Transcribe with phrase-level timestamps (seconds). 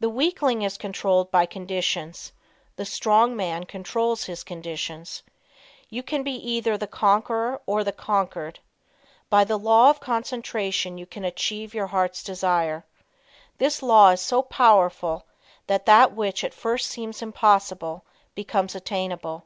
[0.00, 2.32] The weakling is controlled by conditions.
[2.74, 5.22] The strong man controls conditions.
[5.88, 8.58] You can be either the conqueror or the conquered.
[9.30, 12.84] By the law of concentration you can achieve your heart's desire.
[13.58, 15.24] This law is so powerful
[15.68, 19.44] that that which at first seems impossible becomes attainable.